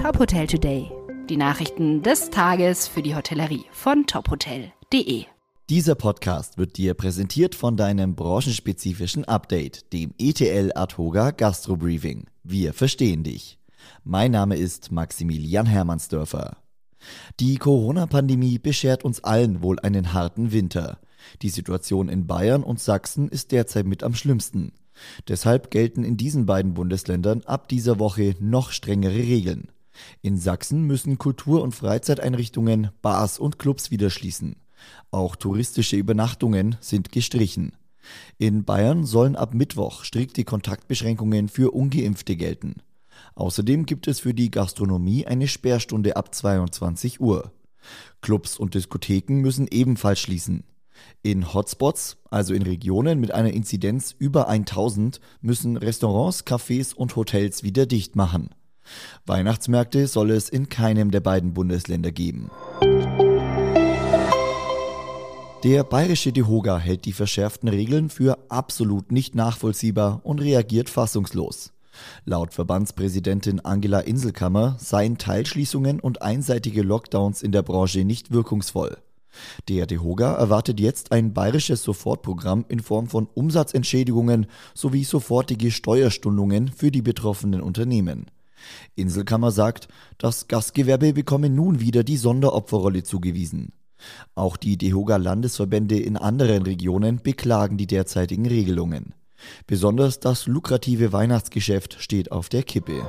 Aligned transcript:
Top 0.00 0.18
Hotel 0.18 0.46
Today. 0.46 0.90
Die 1.28 1.36
Nachrichten 1.36 2.02
des 2.02 2.30
Tages 2.30 2.88
für 2.88 3.02
die 3.02 3.14
Hotellerie 3.14 3.66
von 3.70 4.06
tophotel.de. 4.06 5.24
Dieser 5.68 5.94
Podcast 5.94 6.56
wird 6.56 6.78
dir 6.78 6.94
präsentiert 6.94 7.54
von 7.54 7.76
deinem 7.76 8.14
branchenspezifischen 8.14 9.26
Update, 9.26 9.92
dem 9.92 10.14
ETL 10.18 10.72
Adhoga 10.74 11.32
Gastro 11.32 11.76
Briefing. 11.76 12.24
Wir 12.42 12.72
verstehen 12.72 13.24
dich. 13.24 13.58
Mein 14.02 14.30
Name 14.30 14.56
ist 14.56 14.90
Maximilian 14.90 15.66
Hermannsdörfer. 15.66 16.56
Die 17.38 17.58
Corona-Pandemie 17.58 18.58
beschert 18.58 19.04
uns 19.04 19.22
allen 19.22 19.60
wohl 19.60 19.78
einen 19.80 20.14
harten 20.14 20.50
Winter. 20.50 20.98
Die 21.42 21.50
Situation 21.50 22.08
in 22.08 22.26
Bayern 22.26 22.62
und 22.62 22.80
Sachsen 22.80 23.28
ist 23.28 23.52
derzeit 23.52 23.84
mit 23.84 24.02
am 24.02 24.14
schlimmsten. 24.14 24.72
Deshalb 25.28 25.70
gelten 25.70 26.04
in 26.04 26.16
diesen 26.16 26.46
beiden 26.46 26.72
Bundesländern 26.72 27.42
ab 27.42 27.68
dieser 27.68 27.98
Woche 27.98 28.34
noch 28.40 28.70
strengere 28.70 29.12
Regeln. 29.12 29.68
In 30.22 30.36
Sachsen 30.36 30.84
müssen 30.84 31.18
Kultur- 31.18 31.62
und 31.62 31.74
Freizeiteinrichtungen, 31.74 32.90
Bars 33.02 33.38
und 33.38 33.58
Clubs 33.58 33.90
wieder 33.90 34.10
schließen. 34.10 34.56
Auch 35.10 35.36
touristische 35.36 35.96
Übernachtungen 35.96 36.76
sind 36.80 37.12
gestrichen. 37.12 37.72
In 38.38 38.64
Bayern 38.64 39.04
sollen 39.04 39.36
ab 39.36 39.54
Mittwoch 39.54 40.04
strikte 40.04 40.44
Kontaktbeschränkungen 40.44 41.48
für 41.48 41.72
ungeimpfte 41.72 42.36
gelten. 42.36 42.76
Außerdem 43.34 43.86
gibt 43.86 44.08
es 44.08 44.20
für 44.20 44.34
die 44.34 44.50
Gastronomie 44.50 45.26
eine 45.26 45.48
Sperrstunde 45.48 46.16
ab 46.16 46.34
22 46.34 47.20
Uhr. 47.20 47.52
Clubs 48.20 48.58
und 48.58 48.74
Diskotheken 48.74 49.40
müssen 49.40 49.66
ebenfalls 49.70 50.20
schließen. 50.20 50.64
In 51.22 51.54
Hotspots, 51.54 52.18
also 52.30 52.52
in 52.52 52.62
Regionen 52.62 53.20
mit 53.20 53.32
einer 53.32 53.52
Inzidenz 53.52 54.14
über 54.18 54.48
1000, 54.48 55.20
müssen 55.40 55.76
Restaurants, 55.76 56.46
Cafés 56.46 56.94
und 56.94 57.16
Hotels 57.16 57.62
wieder 57.62 57.86
dicht 57.86 58.16
machen. 58.16 58.50
Weihnachtsmärkte 59.26 60.06
soll 60.06 60.30
es 60.30 60.48
in 60.48 60.68
keinem 60.68 61.10
der 61.10 61.20
beiden 61.20 61.54
Bundesländer 61.54 62.12
geben. 62.12 62.50
Der 65.62 65.84
bayerische 65.84 66.32
DeHoga 66.32 66.78
hält 66.78 67.04
die 67.04 67.12
verschärften 67.12 67.68
Regeln 67.68 68.08
für 68.08 68.38
absolut 68.48 69.12
nicht 69.12 69.34
nachvollziehbar 69.34 70.20
und 70.24 70.40
reagiert 70.40 70.88
fassungslos. 70.88 71.72
Laut 72.24 72.54
Verbandspräsidentin 72.54 73.60
Angela 73.60 74.00
Inselkammer 74.00 74.76
seien 74.78 75.18
Teilschließungen 75.18 76.00
und 76.00 76.22
einseitige 76.22 76.80
Lockdowns 76.80 77.42
in 77.42 77.52
der 77.52 77.62
Branche 77.62 78.04
nicht 78.04 78.30
wirkungsvoll. 78.30 78.96
Der 79.68 79.86
DeHoga 79.86 80.32
erwartet 80.34 80.80
jetzt 80.80 81.12
ein 81.12 81.34
bayerisches 81.34 81.82
Sofortprogramm 81.82 82.64
in 82.68 82.80
Form 82.80 83.06
von 83.06 83.28
Umsatzentschädigungen 83.34 84.46
sowie 84.74 85.04
sofortige 85.04 85.70
Steuerstundungen 85.70 86.68
für 86.68 86.90
die 86.90 87.02
betroffenen 87.02 87.60
Unternehmen. 87.60 88.26
Inselkammer 88.94 89.50
sagt, 89.50 89.88
das 90.18 90.48
Gastgewerbe 90.48 91.12
bekomme 91.12 91.50
nun 91.50 91.80
wieder 91.80 92.04
die 92.04 92.16
Sonderopferrolle 92.16 93.02
zugewiesen. 93.02 93.72
Auch 94.34 94.56
die 94.56 94.76
DeHoga 94.76 95.16
Landesverbände 95.16 95.98
in 95.98 96.16
anderen 96.16 96.62
Regionen 96.62 97.20
beklagen 97.22 97.76
die 97.76 97.86
derzeitigen 97.86 98.46
Regelungen. 98.46 99.14
Besonders 99.66 100.20
das 100.20 100.46
lukrative 100.46 101.12
Weihnachtsgeschäft 101.12 101.96
steht 102.00 102.32
auf 102.32 102.48
der 102.48 102.62
Kippe. 102.62 103.02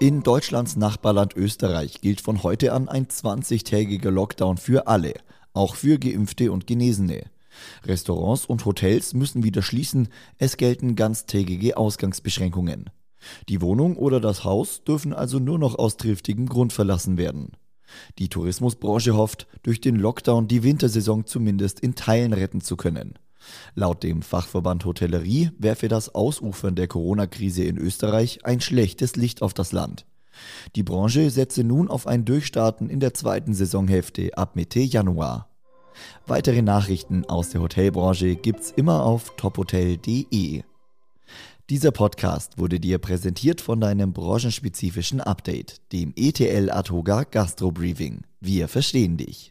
In 0.00 0.22
Deutschlands 0.22 0.76
Nachbarland 0.76 1.34
Österreich 1.34 2.00
gilt 2.00 2.20
von 2.20 2.44
heute 2.44 2.72
an 2.72 2.88
ein 2.88 3.06
20-tägiger 3.06 4.10
Lockdown 4.12 4.56
für 4.56 4.86
alle, 4.86 5.14
auch 5.54 5.74
für 5.74 5.98
Geimpfte 5.98 6.52
und 6.52 6.68
Genesene. 6.68 7.24
Restaurants 7.84 8.46
und 8.46 8.64
Hotels 8.64 9.14
müssen 9.14 9.42
wieder 9.42 9.62
schließen, 9.62 10.08
es 10.38 10.56
gelten 10.56 10.96
ganztägige 10.96 11.76
Ausgangsbeschränkungen. 11.76 12.90
Die 13.48 13.60
Wohnung 13.60 13.96
oder 13.96 14.20
das 14.20 14.44
Haus 14.44 14.84
dürfen 14.84 15.12
also 15.12 15.38
nur 15.38 15.58
noch 15.58 15.78
aus 15.78 15.96
triftigem 15.96 16.46
Grund 16.46 16.72
verlassen 16.72 17.18
werden. 17.18 17.52
Die 18.18 18.28
Tourismusbranche 18.28 19.16
hofft, 19.16 19.46
durch 19.62 19.80
den 19.80 19.96
Lockdown 19.96 20.46
die 20.46 20.62
Wintersaison 20.62 21.26
zumindest 21.26 21.80
in 21.80 21.94
Teilen 21.94 22.32
retten 22.32 22.60
zu 22.60 22.76
können. 22.76 23.14
Laut 23.74 24.02
dem 24.02 24.22
Fachverband 24.22 24.84
Hotellerie 24.84 25.50
werfe 25.58 25.88
das 25.88 26.14
Ausufern 26.14 26.74
der 26.74 26.88
Corona-Krise 26.88 27.64
in 27.64 27.78
Österreich 27.78 28.44
ein 28.44 28.60
schlechtes 28.60 29.16
Licht 29.16 29.42
auf 29.42 29.54
das 29.54 29.72
Land. 29.72 30.06
Die 30.76 30.82
Branche 30.82 31.30
setze 31.30 31.64
nun 31.64 31.88
auf 31.88 32.06
ein 32.06 32.24
Durchstarten 32.24 32.90
in 32.90 33.00
der 33.00 33.14
zweiten 33.14 33.54
Saisonhälfte 33.54 34.36
ab 34.36 34.54
Mitte 34.54 34.80
Januar. 34.80 35.48
Weitere 36.26 36.62
Nachrichten 36.62 37.24
aus 37.24 37.50
der 37.50 37.60
Hotelbranche 37.60 38.36
gibt's 38.36 38.70
immer 38.70 39.04
auf 39.04 39.36
tophotel.de. 39.36 40.62
Dieser 41.70 41.90
Podcast 41.90 42.56
wurde 42.56 42.80
dir 42.80 42.98
präsentiert 42.98 43.60
von 43.60 43.80
deinem 43.80 44.14
branchenspezifischen 44.14 45.20
Update, 45.20 45.82
dem 45.92 46.14
ETL 46.16 46.70
Atoga 46.70 47.24
Gastro 47.24 47.70
Briefing. 47.70 48.22
Wir 48.40 48.68
verstehen 48.68 49.18
dich. 49.18 49.46